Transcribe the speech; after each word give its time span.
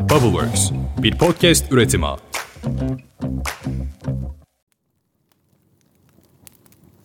Bubbleworks, 0.00 0.70
bir 1.02 1.18
podcast 1.18 1.72
üretimi. 1.72 2.06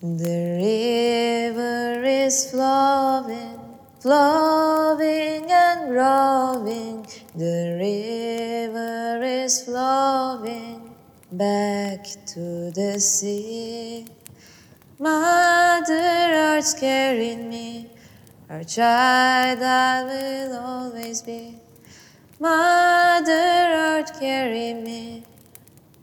The 0.01 0.57
river 0.57 2.03
is 2.25 2.51
flowing, 2.51 3.59
flowing 3.99 5.51
and 5.51 5.89
growing. 5.89 7.05
The 7.37 7.77
river 7.79 9.43
is 9.43 9.65
flowing 9.65 10.81
back 11.31 12.05
to 12.33 12.71
the 12.75 12.99
sea. 12.99 14.05
Mother 14.99 16.31
Earth's 16.33 16.73
carrying 16.79 17.49
me, 17.49 17.89
our 18.49 18.63
child 18.63 19.61
I 19.61 20.03
will 20.03 20.57
always 20.57 21.21
be. 21.21 21.64
Mother 22.45 23.69
Earth 23.71 24.19
carry 24.19 24.73
me 24.73 25.23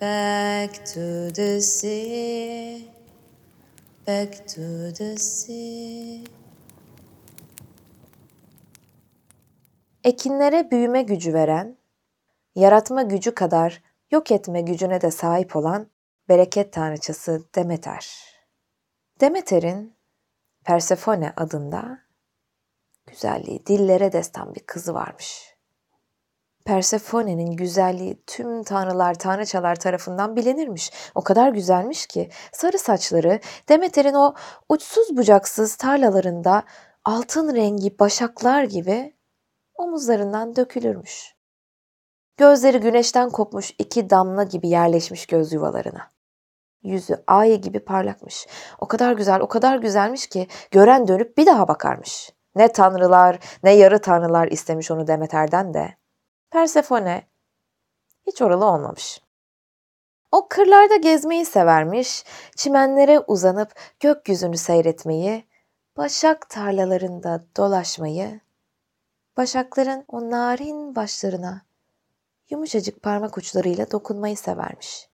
back 0.00 0.84
to 0.86 1.30
the 1.30 1.60
sea, 1.60 2.88
back 4.06 4.48
to 4.48 4.92
the 4.92 5.16
sea. 5.16 6.24
Ekinlere 10.04 10.70
büyüme 10.70 11.02
gücü 11.02 11.34
veren, 11.34 11.76
yaratma 12.54 13.02
gücü 13.02 13.34
kadar 13.34 13.82
yok 14.10 14.30
etme 14.30 14.60
gücüne 14.60 15.00
de 15.00 15.10
sahip 15.10 15.56
olan 15.56 15.90
bereket 16.28 16.72
tanrıçası 16.72 17.48
Demeter. 17.54 18.16
Demeter'in 19.20 19.94
Persefone 20.64 21.32
adında 21.36 21.98
güzelliği 23.06 23.66
dillere 23.66 24.12
destan 24.12 24.54
bir 24.54 24.60
kızı 24.66 24.94
varmış. 24.94 25.51
Persefone'nin 26.64 27.56
güzelliği 27.56 28.22
tüm 28.26 28.62
tanrılar, 28.62 29.14
tanrıçalar 29.14 29.76
tarafından 29.76 30.36
bilinirmiş. 30.36 30.92
O 31.14 31.22
kadar 31.22 31.48
güzelmiş 31.48 32.06
ki 32.06 32.30
sarı 32.52 32.78
saçları 32.78 33.40
Demeter'in 33.68 34.14
o 34.14 34.34
uçsuz 34.68 35.16
bucaksız 35.16 35.76
tarlalarında 35.76 36.62
altın 37.04 37.56
rengi 37.56 37.98
başaklar 37.98 38.64
gibi 38.64 39.16
omuzlarından 39.74 40.56
dökülürmüş. 40.56 41.34
Gözleri 42.36 42.80
güneşten 42.80 43.30
kopmuş 43.30 43.72
iki 43.78 44.10
damla 44.10 44.42
gibi 44.42 44.68
yerleşmiş 44.68 45.26
göz 45.26 45.52
yuvalarına. 45.52 46.12
Yüzü 46.82 47.24
ay 47.26 47.60
gibi 47.60 47.80
parlakmış. 47.80 48.46
O 48.78 48.88
kadar 48.88 49.12
güzel, 49.12 49.40
o 49.40 49.48
kadar 49.48 49.76
güzelmiş 49.76 50.26
ki 50.26 50.46
gören 50.70 51.08
dönüp 51.08 51.38
bir 51.38 51.46
daha 51.46 51.68
bakarmış. 51.68 52.30
Ne 52.54 52.72
tanrılar, 52.72 53.38
ne 53.62 53.72
yarı 53.72 54.00
tanrılar 54.00 54.48
istemiş 54.48 54.90
onu 54.90 55.06
Demeter'den 55.06 55.74
de. 55.74 56.01
Persefone 56.52 57.28
hiç 58.26 58.42
oralı 58.42 58.64
olmamış. 58.64 59.20
O 60.32 60.48
kırlarda 60.48 60.96
gezmeyi 60.96 61.44
severmiş, 61.44 62.24
çimenlere 62.56 63.20
uzanıp 63.20 63.74
gökyüzünü 64.00 64.56
seyretmeyi, 64.56 65.46
başak 65.96 66.48
tarlalarında 66.48 67.44
dolaşmayı, 67.56 68.40
başakların 69.36 70.04
o 70.08 70.30
narin 70.30 70.96
başlarına 70.96 71.62
yumuşacık 72.50 73.02
parmak 73.02 73.38
uçlarıyla 73.38 73.90
dokunmayı 73.90 74.36
severmiş. 74.36 75.08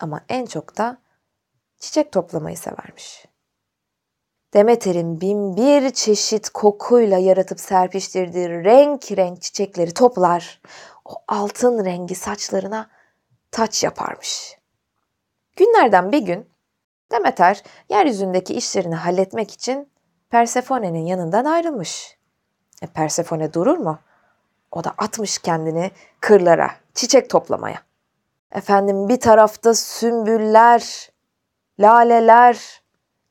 Ama 0.00 0.24
en 0.28 0.46
çok 0.46 0.78
da 0.78 0.98
çiçek 1.78 2.12
toplamayı 2.12 2.56
severmiş. 2.56 3.26
Demeter'in 4.54 5.20
bin 5.20 5.56
bir 5.56 5.90
çeşit 5.90 6.50
kokuyla 6.50 7.18
yaratıp 7.18 7.60
serpiştirdiği 7.60 8.48
renk 8.48 9.12
renk 9.12 9.42
çiçekleri 9.42 9.94
toplar, 9.94 10.60
o 11.04 11.14
altın 11.28 11.84
rengi 11.84 12.14
saçlarına 12.14 12.90
taç 13.50 13.84
yaparmış. 13.84 14.58
Günlerden 15.56 16.12
bir 16.12 16.22
gün 16.22 16.50
Demeter 17.12 17.62
yeryüzündeki 17.88 18.54
işlerini 18.54 18.94
halletmek 18.94 19.50
için 19.50 19.88
Persefone'nin 20.30 21.06
yanından 21.06 21.44
ayrılmış. 21.44 22.18
E 22.82 22.86
Persefone 22.86 23.52
durur 23.52 23.76
mu? 23.78 23.98
O 24.70 24.84
da 24.84 24.94
atmış 24.98 25.38
kendini 25.38 25.90
kırlara, 26.20 26.70
çiçek 26.94 27.30
toplamaya. 27.30 27.82
Efendim 28.52 29.08
bir 29.08 29.20
tarafta 29.20 29.74
sümbüller, 29.74 31.10
laleler, 31.80 32.82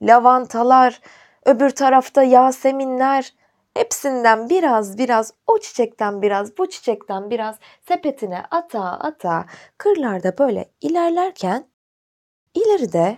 lavantalar, 0.01 1.01
öbür 1.45 1.69
tarafta 1.69 2.23
yaseminler, 2.23 3.33
hepsinden 3.73 4.49
biraz 4.49 4.97
biraz 4.97 5.33
o 5.47 5.59
çiçekten 5.59 6.21
biraz 6.21 6.57
bu 6.57 6.69
çiçekten 6.69 7.29
biraz 7.29 7.55
sepetine 7.87 8.43
ata 8.51 8.83
ata 8.83 9.45
kırlarda 9.77 10.37
böyle 10.37 10.71
ilerlerken 10.81 11.67
ileride 12.53 13.17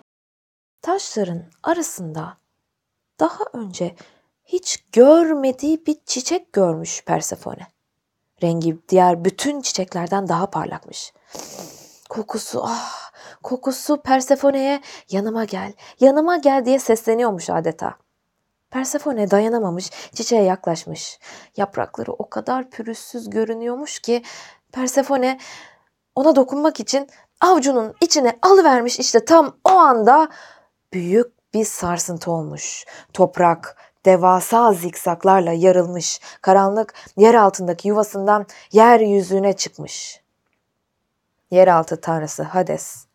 taşların 0.81 1.43
arasında 1.63 2.37
daha 3.19 3.43
önce 3.53 3.95
hiç 4.45 4.83
görmediği 4.91 5.85
bir 5.85 5.97
çiçek 6.05 6.53
görmüş 6.53 7.03
Persefone. 7.05 7.67
Rengi 8.43 8.77
diğer 8.89 9.25
bütün 9.25 9.61
çiçeklerden 9.61 10.27
daha 10.27 10.49
parlakmış. 10.49 11.13
Kokusu 12.09 12.61
ah 12.63 13.11
kokusu 13.43 14.01
Persefone'ye 14.01 14.81
yanıma 15.09 15.45
gel, 15.45 15.73
yanıma 15.99 16.37
gel 16.37 16.65
diye 16.65 16.79
sesleniyormuş 16.79 17.49
adeta. 17.49 17.97
Persefone 18.71 19.31
dayanamamış, 19.31 19.89
çiçeğe 20.13 20.43
yaklaşmış. 20.43 21.19
Yaprakları 21.57 22.11
o 22.13 22.29
kadar 22.29 22.69
pürüzsüz 22.69 23.29
görünüyormuş 23.29 23.99
ki 23.99 24.23
Persefone 24.71 25.39
ona 26.15 26.35
dokunmak 26.35 26.79
için 26.79 27.09
avucunun 27.41 27.93
içine 28.01 28.39
alıvermiş 28.41 28.99
işte 28.99 29.25
tam 29.25 29.57
o 29.63 29.69
anda 29.69 30.29
büyük 30.93 31.53
bir 31.53 31.65
sarsıntı 31.65 32.31
olmuş. 32.31 32.85
Toprak 33.13 33.77
devasa 34.05 34.73
zikzaklarla 34.73 35.51
yarılmış. 35.51 36.21
Karanlık 36.41 36.93
yer 37.17 37.33
altındaki 37.33 37.87
yuvasından 37.87 38.45
yeryüzüne 38.71 39.53
çıkmış. 39.53 40.21
Yeraltı 41.51 42.01
tanrısı 42.01 42.43
Hades 42.43 43.05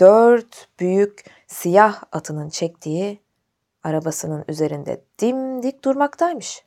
dört 0.00 0.68
büyük 0.80 1.24
siyah 1.46 2.02
atının 2.12 2.48
çektiği 2.48 3.20
arabasının 3.82 4.44
üzerinde 4.48 5.04
dimdik 5.18 5.84
durmaktaymış. 5.84 6.64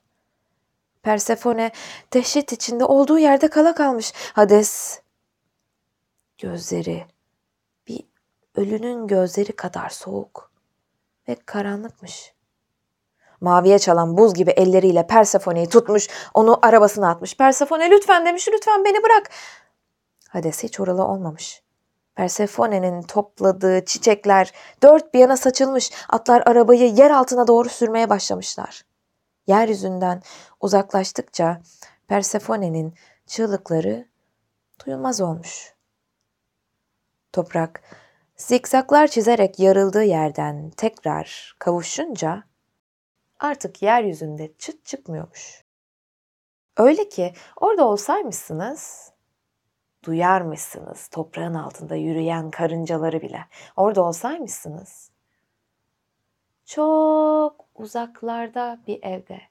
Persefone 1.03 1.71
dehşet 2.13 2.51
içinde 2.51 2.85
olduğu 2.85 3.19
yerde 3.19 3.47
kala 3.47 3.75
kalmış. 3.75 4.13
Hades 4.33 5.01
gözleri 6.37 7.05
bir 7.87 8.03
ölünün 8.55 9.07
gözleri 9.07 9.55
kadar 9.55 9.89
soğuk 9.89 10.51
ve 11.27 11.35
karanlıkmış. 11.45 12.33
Maviye 13.41 13.79
çalan 13.79 14.17
buz 14.17 14.33
gibi 14.33 14.51
elleriyle 14.51 15.07
Persefone'yi 15.07 15.69
tutmuş, 15.69 16.07
onu 16.33 16.59
arabasına 16.61 17.09
atmış. 17.09 17.37
Persefone 17.37 17.91
lütfen 17.91 18.25
demiş, 18.25 18.47
lütfen 18.53 18.85
beni 18.85 19.03
bırak. 19.03 19.29
Hades 20.29 20.63
hiç 20.63 20.79
oralı 20.79 21.05
olmamış. 21.05 21.63
Persephone'nin 22.15 23.01
topladığı 23.01 23.85
çiçekler 23.85 24.51
dört 24.83 25.13
bir 25.13 25.19
yana 25.19 25.37
saçılmış, 25.37 25.91
atlar 26.09 26.43
arabayı 26.45 26.93
yer 26.93 27.11
altına 27.11 27.47
doğru 27.47 27.69
sürmeye 27.69 28.09
başlamışlar. 28.09 28.85
Yeryüzünden 29.47 30.21
uzaklaştıkça 30.61 31.61
Persephone'nin 32.07 32.93
çığlıkları 33.27 34.07
duyulmaz 34.85 35.21
olmuş. 35.21 35.73
Toprak 37.33 37.81
zikzaklar 38.35 39.07
çizerek 39.07 39.59
yarıldığı 39.59 40.03
yerden 40.03 40.69
tekrar 40.69 41.55
kavuşunca 41.59 42.43
artık 43.39 43.81
yeryüzünde 43.81 44.53
çıt 44.57 44.85
çıkmıyormuş. 44.85 45.63
Öyle 46.77 47.09
ki 47.09 47.33
orada 47.55 47.87
olsaymışsınız 47.87 49.12
duyarmışsınız 50.03 51.07
toprağın 51.07 51.53
altında 51.53 51.95
yürüyen 51.95 52.51
karıncaları 52.51 53.21
bile. 53.21 53.45
Orada 53.75 54.03
olsaymışsınız. 54.03 55.11
Çok 56.65 57.65
uzaklarda 57.75 58.79
bir 58.87 59.03
evde 59.03 59.41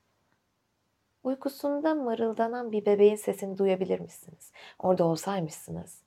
uykusunda 1.23 1.95
mırıldanan 1.95 2.73
bir 2.73 2.87
bebeğin 2.87 3.17
sesini 3.17 3.59
duyabilir 3.59 4.01
misiniz? 4.01 4.53
Orada 4.79 5.05
olsaymışsınız. 5.05 6.03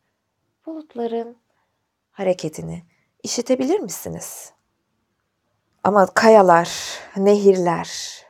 Bulutların 0.66 1.38
hareketini 2.12 2.84
işitebilir 3.24 3.80
misiniz? 3.80 4.54
Ama 5.84 6.06
kayalar, 6.06 7.00
nehirler, 7.18 8.22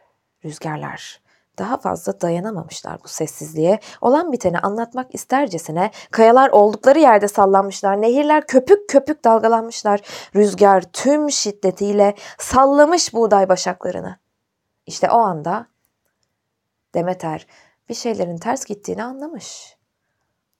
rüzgarlar 0.45 1.25
daha 1.60 1.78
fazla 1.78 2.22
dayanamamışlar 2.22 3.04
bu 3.04 3.07
sessizliğe. 3.07 3.80
Olan 4.02 4.31
biteni 4.31 4.60
anlatmak 4.60 5.16
istercesine 5.16 5.92
kayalar 6.12 6.50
oldukları 6.50 7.00
yerde 7.00 7.28
sallanmışlar. 7.28 8.02
Nehirler 8.02 8.48
köpük 8.48 8.90
köpük 8.90 9.24
dalgalanmışlar. 9.24 10.02
Rüzgar 10.36 10.81
tüm 10.81 11.31
şiddetiyle 11.31 12.16
sallamış 12.38 13.13
buğday 13.13 13.50
başaklarını. 13.50 14.18
İşte 14.86 15.10
o 15.12 15.18
anda 15.18 15.68
Demeter 16.96 17.48
bir 17.90 17.94
şeylerin 17.94 18.38
ters 18.38 18.66
gittiğini 18.66 19.04
anlamış. 19.04 19.78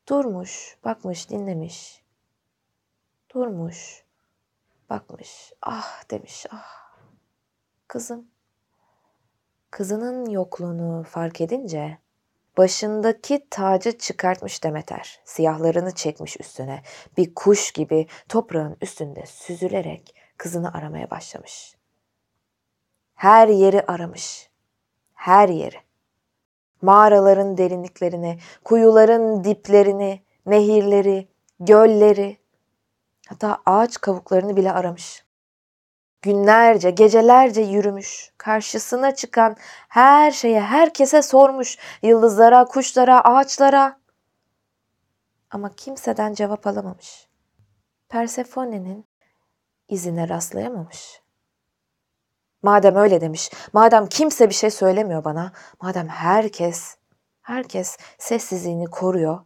Durmuş, 0.10 0.78
bakmış, 0.84 1.30
dinlemiş. 1.30 2.04
Durmuş, 3.34 4.06
bakmış. 4.90 5.54
Ah 5.62 6.10
demiş, 6.12 6.46
ah. 6.52 6.86
Kızım. 7.88 8.28
Kızının 9.76 10.30
yokluğunu 10.30 11.04
fark 11.04 11.42
edince 11.42 11.98
başındaki 12.58 13.48
tacı 13.50 13.98
çıkartmış 13.98 14.64
Demeter. 14.64 15.20
Siyahlarını 15.26 15.92
çekmiş 15.92 16.40
üstüne. 16.40 16.82
Bir 17.18 17.36
kuş 17.36 17.72
gibi 17.72 18.08
toprağın 18.30 18.78
üstünde 18.82 19.26
süzülerek 19.26 20.16
kızını 20.38 20.74
aramaya 20.74 21.12
başlamış. 21.12 21.76
Her 23.16 23.48
yeri 23.48 23.82
aramış. 23.82 24.50
Her 25.14 25.50
yeri. 25.50 25.78
Mağaraların 26.82 27.58
derinliklerini, 27.58 28.40
kuyuların 28.64 29.44
diplerini, 29.44 30.24
nehirleri, 30.46 31.28
gölleri, 31.60 32.38
hatta 33.28 33.62
ağaç 33.66 34.02
kavuklarını 34.02 34.56
bile 34.56 34.72
aramış. 34.72 35.25
Günlerce, 36.26 36.92
gecelerce 36.92 37.62
yürümüş. 37.62 38.32
Karşısına 38.38 39.16
çıkan 39.16 39.56
her 39.88 40.32
şeye, 40.32 40.62
herkese 40.62 41.22
sormuş. 41.22 41.78
Yıldızlara, 42.02 42.66
kuşlara, 42.66 43.22
ağaçlara. 43.24 44.00
Ama 45.52 45.76
kimseden 45.76 46.34
cevap 46.34 46.68
alamamış. 46.68 47.28
Persephone'nin 48.10 49.06
izine 49.90 50.30
rastlayamamış. 50.30 51.22
Madem 52.64 52.96
öyle 52.96 53.22
demiş, 53.22 53.52
madem 53.74 54.08
kimse 54.08 54.50
bir 54.50 54.54
şey 54.54 54.70
söylemiyor 54.70 55.24
bana, 55.24 55.52
madem 55.82 56.08
herkes, 56.08 56.98
herkes 57.42 57.98
sessizliğini 58.18 58.86
koruyor, 58.86 59.40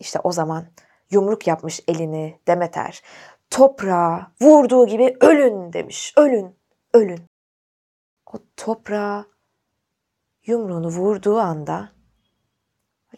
işte 0.00 0.20
o 0.24 0.32
zaman 0.32 0.66
yumruk 1.10 1.46
yapmış 1.46 1.80
elini 1.88 2.40
Demeter, 2.46 3.02
toprağa 3.50 4.32
vurduğu 4.40 4.86
gibi 4.86 5.16
ölün 5.20 5.72
demiş, 5.72 6.14
ölün, 6.16 6.56
ölün. 6.94 7.20
O 8.26 8.38
toprağa 8.56 9.26
yumruğunu 10.46 10.88
vurduğu 10.88 11.38
anda 11.38 11.92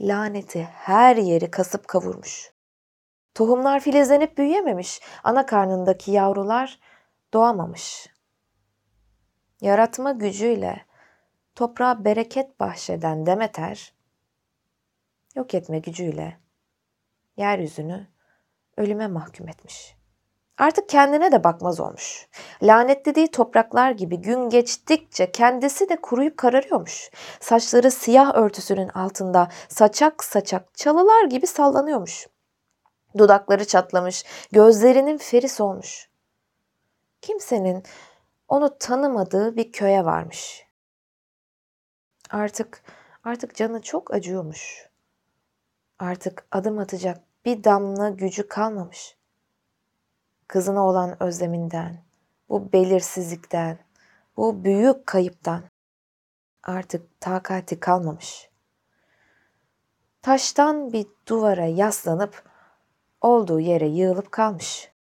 laneti 0.00 0.62
her 0.62 1.16
yeri 1.16 1.50
kasıp 1.50 1.88
kavurmuş. 1.88 2.52
Tohumlar 3.34 3.80
filizlenip 3.80 4.38
büyüyememiş, 4.38 5.00
ana 5.24 5.46
karnındaki 5.46 6.10
yavrular 6.10 6.80
doğamamış 7.32 8.10
yaratma 9.60 10.12
gücüyle 10.12 10.86
toprağa 11.54 12.04
bereket 12.04 12.60
bahşeden 12.60 13.26
Demeter, 13.26 13.94
yok 15.36 15.54
etme 15.54 15.78
gücüyle 15.78 16.40
yeryüzünü 17.36 18.08
ölüme 18.76 19.06
mahkum 19.06 19.48
etmiş. 19.48 19.99
Artık 20.60 20.88
kendine 20.88 21.32
de 21.32 21.44
bakmaz 21.44 21.80
olmuş. 21.80 22.28
Lanetlediği 22.62 23.30
topraklar 23.30 23.90
gibi 23.90 24.16
gün 24.16 24.50
geçtikçe 24.50 25.32
kendisi 25.32 25.88
de 25.88 26.00
kuruyup 26.00 26.36
kararıyormuş. 26.36 27.10
Saçları 27.40 27.90
siyah 27.90 28.34
örtüsünün 28.34 28.88
altında 28.88 29.48
saçak 29.68 30.24
saçak 30.24 30.74
çalılar 30.74 31.24
gibi 31.24 31.46
sallanıyormuş. 31.46 32.26
Dudakları 33.18 33.64
çatlamış, 33.66 34.24
gözlerinin 34.52 35.18
feris 35.18 35.60
olmuş. 35.60 36.08
Kimsenin 37.20 37.82
onu 38.48 38.78
tanımadığı 38.78 39.56
bir 39.56 39.72
köye 39.72 40.04
varmış. 40.04 40.66
Artık 42.30 42.82
artık 43.24 43.54
canı 43.54 43.82
çok 43.82 44.14
acıyormuş. 44.14 44.88
Artık 45.98 46.46
adım 46.52 46.78
atacak 46.78 47.20
bir 47.44 47.64
damla 47.64 48.08
gücü 48.08 48.48
kalmamış. 48.48 49.19
Kızına 50.50 50.86
olan 50.86 51.22
özleminden, 51.22 52.04
bu 52.48 52.72
belirsizlikten, 52.72 53.78
bu 54.36 54.64
büyük 54.64 55.06
kayıptan 55.06 55.62
artık 56.62 57.20
takati 57.20 57.80
kalmamış. 57.80 58.50
Taştan 60.22 60.92
bir 60.92 61.06
duvara 61.28 61.64
yaslanıp 61.64 62.42
olduğu 63.20 63.60
yere 63.60 63.88
yığılıp 63.88 64.32
kalmış. 64.32 64.92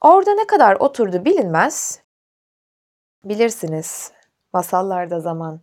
Orada 0.00 0.34
ne 0.34 0.46
kadar 0.46 0.76
oturdu 0.76 1.24
bilinmez 1.24 2.02
Bilirsiniz, 3.24 4.12
masallarda 4.52 5.20
zaman 5.20 5.60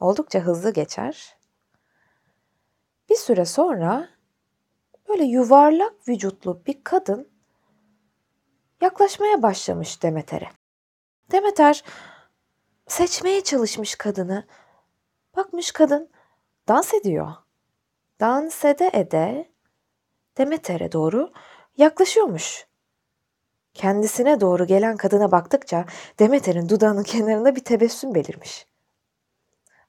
oldukça 0.00 0.40
hızlı 0.40 0.72
geçer. 0.72 1.36
Bir 3.10 3.16
süre 3.16 3.44
sonra 3.44 4.08
böyle 5.08 5.24
yuvarlak 5.24 6.08
vücutlu 6.08 6.66
bir 6.66 6.84
kadın 6.84 7.33
yaklaşmaya 8.84 9.42
başlamış 9.42 10.02
Demeter'e. 10.02 10.48
Demeter 11.32 11.84
seçmeye 12.88 13.40
çalışmış 13.44 13.94
kadını. 13.94 14.46
Bakmış 15.36 15.72
kadın 15.72 16.10
dans 16.68 16.94
ediyor. 16.94 17.32
Dans 18.20 18.64
ede 18.64 18.90
ede 18.92 19.48
Demeter'e 20.38 20.92
doğru 20.92 21.32
yaklaşıyormuş. 21.76 22.66
Kendisine 23.74 24.40
doğru 24.40 24.66
gelen 24.66 24.96
kadına 24.96 25.32
baktıkça 25.32 25.84
Demeter'in 26.18 26.68
dudağının 26.68 27.02
kenarında 27.12 27.56
bir 27.56 27.64
tebessüm 27.64 28.14
belirmiş. 28.14 28.66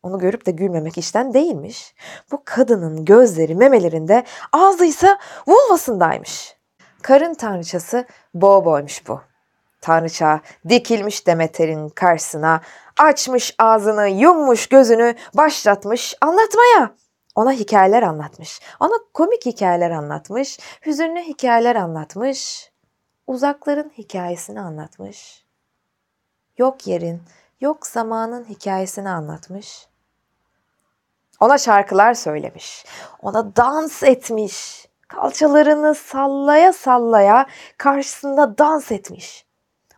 Onu 0.03 0.19
görüp 0.19 0.45
de 0.45 0.51
gülmemek 0.51 0.97
işten 0.97 1.33
değilmiş. 1.33 1.95
Bu 2.31 2.41
kadının 2.45 3.05
gözleri 3.05 3.55
memelerinde, 3.55 4.23
ağzı 4.51 4.85
ise 4.85 5.17
vulvasındaymış. 5.47 6.54
Karın 7.05 7.33
tanrıçası 7.33 8.05
Bobo'ymuş 8.33 9.07
bu. 9.07 9.21
Tanrıça 9.81 10.41
dikilmiş 10.69 11.27
Demeter'in 11.27 11.89
karşısına, 11.89 12.61
açmış 12.99 13.55
ağzını, 13.57 14.07
yummuş 14.07 14.67
gözünü, 14.67 15.15
başlatmış 15.33 16.15
anlatmaya. 16.21 16.91
Ona 17.35 17.51
hikayeler 17.51 18.03
anlatmış. 18.03 18.61
Ona 18.79 18.93
komik 19.13 19.45
hikayeler 19.45 19.91
anlatmış, 19.91 20.59
hüzünlü 20.85 21.19
hikayeler 21.19 21.75
anlatmış 21.75 22.71
uzakların 23.27 23.91
hikayesini 23.97 24.61
anlatmış. 24.61 25.45
Yok 26.57 26.87
yerin, 26.87 27.21
yok 27.61 27.87
zamanın 27.87 28.45
hikayesini 28.45 29.09
anlatmış. 29.09 29.87
Ona 31.39 31.57
şarkılar 31.57 32.13
söylemiş. 32.13 32.85
Ona 33.21 33.55
dans 33.55 34.03
etmiş. 34.03 34.87
Kalçalarını 35.15 35.95
sallaya 35.95 36.73
sallaya 36.73 37.47
karşısında 37.77 38.57
dans 38.57 38.91
etmiş. 38.91 39.45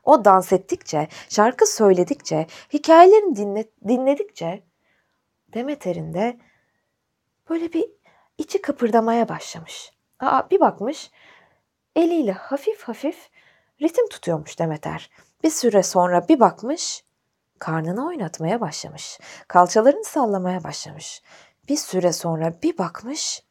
O 0.03 0.25
dans 0.25 0.53
ettikçe, 0.53 1.07
şarkı 1.29 1.67
söyledikçe, 1.67 2.47
hikayelerini 2.73 3.35
dinle, 3.35 3.65
dinledikçe 3.87 4.63
Demeter'in 5.53 6.13
de 6.13 6.37
böyle 7.49 7.73
bir 7.73 7.85
içi 8.37 8.61
kıpırdamaya 8.61 9.29
başlamış. 9.29 9.91
Aa, 10.19 10.49
bir 10.49 10.59
bakmış 10.59 11.11
eliyle 11.95 12.31
hafif 12.31 12.83
hafif 12.83 13.29
ritim 13.81 14.09
tutuyormuş 14.09 14.59
Demeter. 14.59 15.09
Bir 15.43 15.49
süre 15.49 15.83
sonra 15.83 16.27
bir 16.29 16.39
bakmış, 16.39 17.03
karnını 17.59 18.07
oynatmaya 18.07 18.61
başlamış. 18.61 19.19
Kalçalarını 19.47 20.03
sallamaya 20.03 20.63
başlamış. 20.63 21.21
Bir 21.69 21.77
süre 21.77 22.13
sonra 22.13 22.61
bir 22.63 22.77
bakmış, 22.77 23.46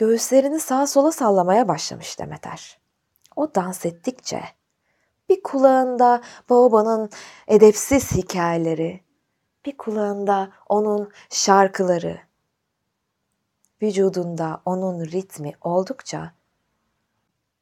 göğüslerini 0.00 0.60
sağa 0.60 0.86
sola 0.86 1.12
sallamaya 1.12 1.68
başlamış 1.68 2.18
Demeter. 2.18 2.80
O 3.36 3.54
dans 3.54 3.86
ettikçe 3.86 4.42
bir 5.28 5.42
kulağında 5.42 6.22
babanın 6.50 7.10
edepsiz 7.48 8.12
hikayeleri, 8.12 9.00
bir 9.66 9.76
kulağında 9.76 10.52
onun 10.68 11.10
şarkıları, 11.30 12.18
vücudunda 13.82 14.62
onun 14.64 15.04
ritmi 15.04 15.52
oldukça 15.60 16.32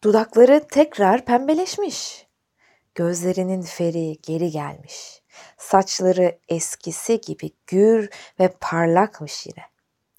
Dudakları 0.05 0.67
tekrar 0.69 1.25
pembeleşmiş. 1.25 2.27
Gözlerinin 2.95 3.63
feri 3.63 4.19
geri 4.23 4.51
gelmiş. 4.51 5.23
Saçları 5.57 6.39
eskisi 6.49 7.21
gibi 7.21 7.51
gür 7.67 8.11
ve 8.41 8.49
parlakmış 8.61 9.47
yine. 9.47 9.78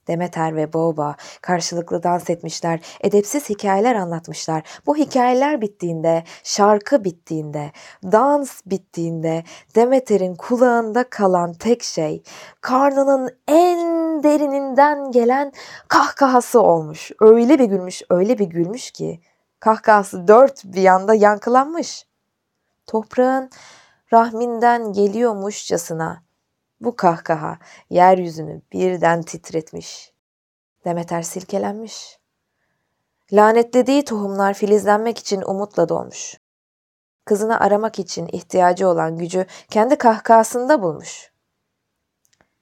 Demeter 0.09 0.55
ve 0.55 0.73
Boba 0.73 1.15
karşılıklı 1.41 2.03
dans 2.03 2.29
etmişler, 2.29 2.79
edepsiz 3.01 3.49
hikayeler 3.49 3.95
anlatmışlar. 3.95 4.63
Bu 4.85 4.95
hikayeler 4.95 5.61
bittiğinde, 5.61 6.23
şarkı 6.43 7.03
bittiğinde, 7.03 7.71
dans 8.03 8.61
bittiğinde 8.65 9.43
Demeter'in 9.75 10.35
kulağında 10.35 11.09
kalan 11.09 11.53
tek 11.53 11.83
şey 11.83 12.23
karnının 12.61 13.29
en 13.47 14.23
derininden 14.23 15.11
gelen 15.11 15.51
kahkahası 15.87 16.61
olmuş. 16.61 17.11
Öyle 17.21 17.59
bir 17.59 17.65
gülmüş, 17.65 18.01
öyle 18.09 18.39
bir 18.39 18.45
gülmüş 18.45 18.91
ki 18.91 19.19
Kahkahası 19.59 20.27
dört 20.27 20.65
bir 20.65 20.81
yanda 20.81 21.13
yankılanmış. 21.13 22.05
Toprağın 22.87 23.49
rahminden 24.13 24.93
geliyormuşçasına 24.93 26.23
Bu 26.81 26.95
kahkaha 26.95 27.59
yeryüzünü 27.89 28.61
birden 28.73 29.21
titretmiş. 29.21 30.13
Demeter 30.85 31.21
silkelenmiş. 31.21 32.19
Lanetlediği 33.33 34.05
tohumlar 34.05 34.53
filizlenmek 34.53 35.17
için 35.17 35.41
umutla 35.41 35.89
dolmuş. 35.89 36.39
Kızını 37.25 37.59
aramak 37.59 37.99
için 37.99 38.27
ihtiyacı 38.27 38.87
olan 38.87 39.17
gücü 39.17 39.45
kendi 39.69 39.97
kahkahasında 39.97 40.81
bulmuş. 40.81 41.31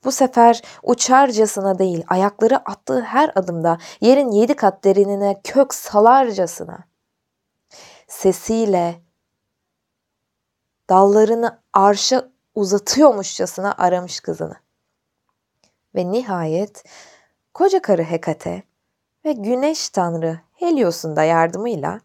Bu 0.04 0.12
sefer 0.12 0.62
uçarcasına 0.84 1.80
değil, 1.80 2.04
ayakları 2.08 2.58
attığı 2.58 3.02
her 3.02 3.32
adımda 3.36 3.78
yerin 4.02 4.32
yedi 4.32 4.56
kat 4.56 4.84
derinine 4.84 5.42
kök 5.44 5.74
salarcasına, 5.74 6.84
sesiyle 8.08 9.02
dallarını 10.90 11.62
arşa 11.74 12.32
uzatıyormuşçasına 12.58 13.76
aramış 13.78 14.20
kızını. 14.20 14.56
Ve 15.96 16.12
nihayet 16.12 16.84
koca 17.54 17.82
karı 17.82 18.04
Hekate 18.04 18.64
ve 19.26 19.32
güneş 19.34 19.90
tanrı 19.90 20.40
Helios'un 20.54 21.16
da 21.16 21.24
yardımıyla 21.24 22.02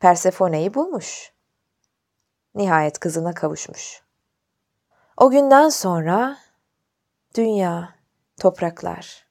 Persephone'yi 0.00 0.74
bulmuş. 0.74 1.32
Nihayet 2.54 2.98
kızına 2.98 3.34
kavuşmuş. 3.34 4.02
O 5.16 5.30
günden 5.30 5.68
sonra 5.68 6.38
dünya, 7.34 7.94
topraklar, 8.40 9.26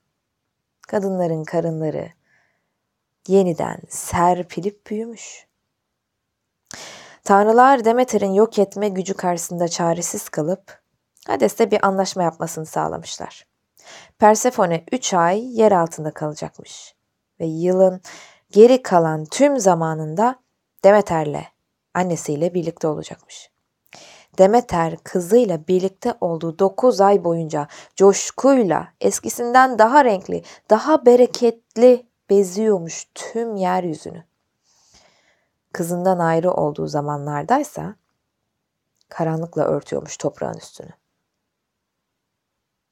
kadınların 0.87 1.43
karınları 1.43 2.11
yeniden 3.27 3.81
serpilip 3.89 4.87
büyümüş. 4.87 5.47
Tanrılar 7.27 7.85
Demeter'in 7.85 8.33
yok 8.33 8.59
etme 8.59 8.89
gücü 8.89 9.13
karşısında 9.13 9.67
çaresiz 9.67 10.29
kalıp 10.29 10.81
Hades'te 11.27 11.71
bir 11.71 11.85
anlaşma 11.87 12.23
yapmasını 12.23 12.65
sağlamışlar. 12.65 13.45
Persefone 14.19 14.83
3 14.91 15.13
ay 15.13 15.59
yer 15.59 15.71
altında 15.71 16.11
kalacakmış 16.11 16.95
ve 17.39 17.45
yılın 17.45 18.01
geri 18.51 18.81
kalan 18.81 19.25
tüm 19.25 19.59
zamanında 19.59 20.35
Demeter'le, 20.83 21.43
annesiyle 21.93 22.53
birlikte 22.53 22.87
olacakmış. 22.87 23.51
Demeter 24.37 24.97
kızıyla 25.03 25.67
birlikte 25.67 26.13
olduğu 26.21 26.59
9 26.59 27.01
ay 27.01 27.23
boyunca 27.23 27.67
coşkuyla 27.95 28.87
eskisinden 29.01 29.79
daha 29.79 30.05
renkli, 30.05 30.43
daha 30.69 31.05
bereketli 31.05 32.07
beziyormuş 32.29 33.05
tüm 33.15 33.55
yeryüzünü. 33.55 34.23
Kızından 35.77 36.19
ayrı 36.19 36.51
olduğu 36.51 36.87
zamanlardaysa 36.87 37.95
karanlıkla 39.09 39.63
örtüyormuş 39.63 40.17
toprağın 40.17 40.57
üstünü. 40.57 40.89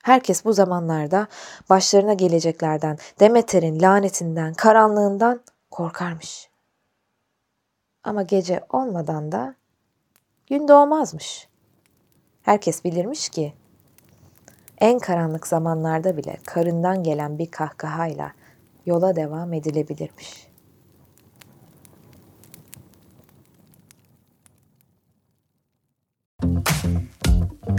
Herkes 0.04 0.46
bu 0.46 0.54
zamanlarda 0.54 1.28
başlarına 1.70 2.14
geleceklerden, 2.14 2.98
Demeter'in 3.20 3.82
lanetinden, 3.82 4.54
karanlığından 4.54 5.42
korkarmış. 5.72 6.50
Ama 8.04 8.22
gece 8.22 8.62
olmadan 8.70 9.32
da 9.32 9.56
gün 10.48 10.68
doğmazmış. 10.68 11.48
Herkes 12.42 12.84
bilirmiş 12.84 13.30
ki 13.30 13.54
en 14.78 15.00
karanlık 15.00 15.48
zamanlarda 15.48 16.18
bile 16.18 16.38
karından 16.46 17.04
gelen 17.04 17.38
bir 17.38 17.52
kahkahayla 17.52 18.32
yola 18.86 19.16
devam 19.16 19.54
edilebilirmiş. 19.54 20.55